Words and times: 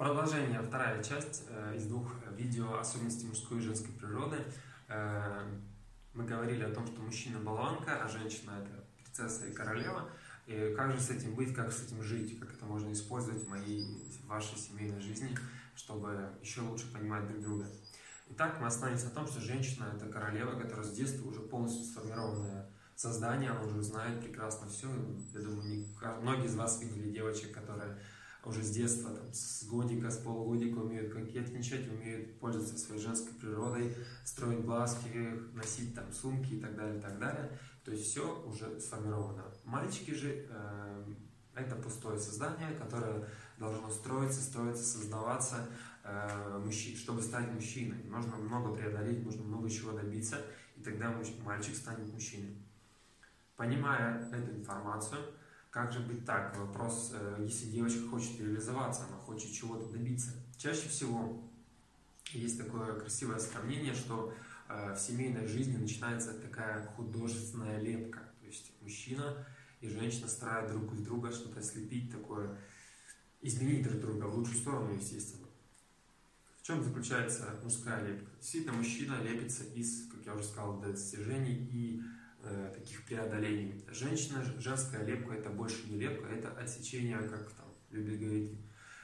Продолжение, 0.00 0.62
вторая 0.62 1.02
часть 1.02 1.44
э, 1.50 1.76
из 1.76 1.84
двух 1.84 2.14
видео 2.34 2.78
особенности 2.78 3.26
мужской 3.26 3.58
и 3.58 3.60
женской 3.60 3.92
природы. 3.92 4.38
Э, 4.88 5.42
мы 6.14 6.24
говорили 6.24 6.62
о 6.62 6.72
том, 6.72 6.86
что 6.86 7.02
мужчина 7.02 7.38
баланка, 7.38 8.02
а 8.02 8.08
женщина 8.08 8.52
это 8.62 8.82
принцесса 8.96 9.46
и 9.46 9.52
королева. 9.52 10.08
И 10.46 10.72
как 10.74 10.92
же 10.92 10.98
с 10.98 11.10
этим 11.10 11.34
быть, 11.34 11.54
как 11.54 11.70
с 11.70 11.82
этим 11.82 12.02
жить, 12.02 12.40
как 12.40 12.54
это 12.54 12.64
можно 12.64 12.90
использовать 12.90 13.44
в 13.44 13.50
моей, 13.50 13.84
в 14.22 14.26
вашей 14.26 14.56
семейной 14.56 15.02
жизни, 15.02 15.36
чтобы 15.76 16.30
еще 16.40 16.62
лучше 16.62 16.90
понимать 16.90 17.28
друг 17.28 17.42
друга. 17.42 17.66
Итак, 18.30 18.56
мы 18.58 18.68
остановимся 18.68 19.04
на 19.04 19.10
том, 19.10 19.26
что 19.26 19.38
женщина 19.42 19.92
это 19.94 20.06
королева, 20.06 20.58
которая 20.58 20.86
с 20.86 20.92
детства 20.92 21.28
уже 21.28 21.40
полностью 21.40 21.84
сформированное 21.84 22.70
создание, 22.96 23.50
она 23.50 23.60
уже 23.64 23.82
знает 23.82 24.18
прекрасно 24.22 24.66
все. 24.70 24.88
Я 25.34 25.40
думаю, 25.40 25.68
не, 25.68 25.86
многие 26.22 26.46
из 26.46 26.54
вас 26.54 26.80
видели 26.80 27.10
девочек, 27.10 27.52
которые 27.52 27.98
уже 28.44 28.62
с 28.62 28.70
детства, 28.70 29.10
там, 29.10 29.32
с 29.32 29.64
годика, 29.64 30.10
с 30.10 30.18
полугодика 30.18 30.78
умеют 30.78 31.12
кокетничать, 31.12 31.88
умеют 31.88 32.38
пользоваться 32.40 32.78
своей 32.78 33.00
женской 33.00 33.34
природой, 33.34 33.94
строить 34.24 34.64
глазки, 34.64 35.30
носить 35.54 35.94
там 35.94 36.10
сумки 36.12 36.54
и 36.54 36.60
так 36.60 36.74
далее, 36.76 36.98
и 36.98 37.00
так 37.00 37.18
далее. 37.18 37.58
То 37.84 37.92
есть 37.92 38.06
все 38.06 38.42
уже 38.46 38.80
сформировано. 38.80 39.44
Мальчики 39.64 40.12
же 40.12 40.46
э, 40.48 41.04
это 41.54 41.76
пустое 41.76 42.18
создание, 42.18 42.72
которое 42.78 43.28
должно 43.58 43.90
строиться, 43.90 44.40
строиться, 44.40 44.84
создаваться, 44.84 45.68
э, 46.04 46.58
мужчин, 46.64 46.96
чтобы 46.96 47.20
стать 47.22 47.52
мужчиной. 47.52 48.02
Нужно 48.04 48.36
много 48.36 48.74
преодолеть, 48.74 49.24
нужно 49.24 49.42
много 49.42 49.68
чего 49.68 49.92
добиться, 49.92 50.38
и 50.76 50.82
тогда 50.82 51.14
мальчик 51.44 51.76
станет 51.76 52.10
мужчиной. 52.12 52.56
Понимая 53.56 54.26
эту 54.30 54.52
информацию, 54.52 55.20
как 55.70 55.92
же 55.92 56.00
быть 56.00 56.24
так? 56.24 56.56
Вопрос, 56.56 57.12
э, 57.14 57.36
если 57.40 57.66
девочка 57.66 58.06
хочет 58.08 58.40
реализоваться, 58.40 59.04
она 59.06 59.16
хочет 59.16 59.52
чего-то 59.52 59.86
добиться. 59.92 60.32
Чаще 60.56 60.88
всего 60.88 61.48
есть 62.32 62.58
такое 62.58 62.98
красивое 62.98 63.38
сравнение, 63.38 63.94
что 63.94 64.34
э, 64.68 64.94
в 64.94 64.98
семейной 64.98 65.46
жизни 65.46 65.76
начинается 65.76 66.34
такая 66.34 66.84
художественная 66.96 67.80
лепка. 67.80 68.18
То 68.40 68.46
есть 68.46 68.72
мужчина 68.80 69.46
и 69.80 69.88
женщина 69.88 70.28
стараются 70.28 70.76
друг 70.76 70.92
из 70.92 71.02
друга 71.02 71.30
что-то 71.30 71.62
слепить 71.62 72.10
такое, 72.10 72.58
изменить 73.40 73.84
друг 73.84 74.00
друга 74.00 74.24
в 74.24 74.36
лучшую 74.36 74.58
сторону, 74.58 74.94
естественно. 74.94 75.46
В 76.60 76.66
чем 76.66 76.82
заключается 76.82 77.58
мужская 77.62 78.06
лепка? 78.06 78.30
Действительно, 78.40 78.74
мужчина 78.74 79.22
лепится 79.22 79.64
из, 79.64 80.08
как 80.08 80.26
я 80.26 80.34
уже 80.34 80.44
сказал, 80.44 80.80
достижений 80.80 81.54
и 81.54 82.02
э, 82.42 82.72
таких 82.74 83.04
преодолений. 83.04 83.84
Женщина, 83.90 84.42
женская 84.58 85.04
лепка 85.04 85.34
это 85.34 85.50
больше 85.50 85.88
не 85.88 85.98
лепка, 85.98 86.28
это 86.28 86.50
отсечение, 86.52 87.18
как 87.18 87.50
там 87.52 87.66
любит 87.90 88.20
говорить, 88.20 88.58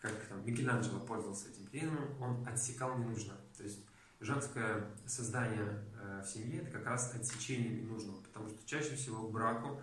как 0.00 0.12
там 0.28 0.46
Микеланджело 0.46 1.00
пользовался 1.00 1.48
этим 1.48 1.66
термином, 1.66 2.22
он 2.22 2.46
отсекал 2.46 2.98
не 2.98 3.04
нужно. 3.04 3.34
То 3.56 3.64
есть 3.64 3.84
женское 4.20 4.84
создание 5.06 5.84
э, 6.00 6.22
в 6.24 6.28
семье 6.28 6.60
это 6.60 6.70
как 6.70 6.86
раз 6.86 7.14
отсечение 7.14 7.82
ненужного, 7.82 8.20
потому 8.22 8.48
что 8.48 8.66
чаще 8.66 8.94
всего 8.94 9.28
к 9.28 9.32
браку 9.32 9.82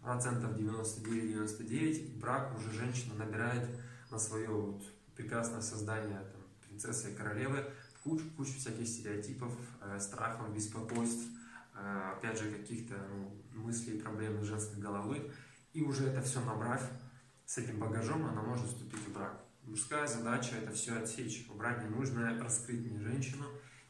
процентов 0.00 0.56
99-99 0.56 2.18
брак 2.18 2.56
уже 2.56 2.70
женщина 2.72 3.14
набирает 3.14 3.68
на 4.10 4.18
свое 4.18 4.48
вот 4.48 4.82
прекрасное 5.14 5.60
создание 5.60 6.20
там, 6.20 6.42
принцессы 6.66 7.12
и 7.12 7.14
королевы 7.14 7.64
кучу, 8.02 8.24
кучу 8.36 8.54
всяких 8.54 8.88
стереотипов, 8.88 9.52
э, 9.82 9.98
страхов, 10.00 10.54
беспокойств, 10.54 11.26
Э, 11.80 12.12
опять 12.16 12.38
же, 12.38 12.59
мыслей, 13.70 14.00
проблем 14.00 14.42
женской 14.44 14.80
головы, 14.80 15.30
и 15.72 15.80
уже 15.82 16.06
это 16.06 16.22
все 16.22 16.40
набрав, 16.40 16.82
с 17.46 17.56
этим 17.58 17.78
багажом 17.78 18.26
она 18.26 18.42
может 18.42 18.66
вступить 18.66 19.06
в 19.06 19.12
брак. 19.12 19.44
Мужская 19.62 20.08
задача 20.08 20.56
это 20.56 20.72
все 20.72 20.94
отсечь, 20.94 21.46
убрать 21.48 21.84
ненужное, 21.84 22.36
раскрыть 22.42 22.84
мне 22.84 23.00
женщину 23.00 23.44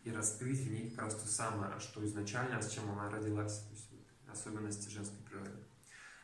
и 0.04 0.10
раскрыть 0.10 0.60
в 0.60 0.70
ней 0.70 0.90
как 0.90 1.06
раз 1.06 1.14
то 1.14 1.26
самое, 1.26 1.80
что 1.80 2.04
изначально, 2.04 2.60
с 2.60 2.70
чем 2.70 2.90
она 2.90 3.08
родилась, 3.08 3.60
то 3.60 3.70
есть 3.70 3.90
особенности 4.30 4.90
женской 4.90 5.18
природы. 5.24 5.50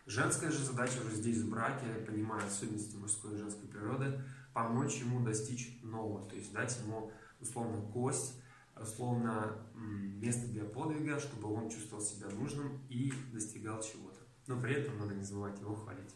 Женская 0.05 0.51
же 0.51 0.63
задача 0.63 0.99
уже 1.01 1.17
здесь 1.17 1.39
в 1.39 1.49
браке, 1.49 1.87
понимая 2.07 2.47
особенности 2.47 2.97
мужской 2.97 3.35
и 3.35 3.39
женской 3.39 3.69
природы, 3.69 4.23
помочь 4.53 4.97
ему 4.97 5.25
достичь 5.25 5.81
нового, 5.83 6.29
то 6.29 6.37
есть 6.37 6.53
дать 6.53 6.79
ему 6.85 7.11
условно 7.41 7.81
кость, 7.91 8.35
условно 8.81 9.57
место 9.75 10.47
для 10.49 10.65
подвига, 10.65 11.19
чтобы 11.19 11.53
он 11.53 11.71
чувствовал 11.71 12.03
себя 12.03 12.29
нужным 12.29 12.81
и 12.89 13.13
достигал 13.33 13.83
чего-то. 13.83 14.21
Но 14.47 14.61
при 14.61 14.75
этом 14.75 14.99
надо 14.99 15.15
не 15.15 15.23
забывать 15.23 15.59
его 15.61 15.75
хвалить. 15.75 16.15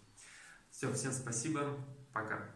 Все, 0.70 0.92
всем 0.92 1.12
спасибо, 1.12 1.76
пока. 2.12 2.48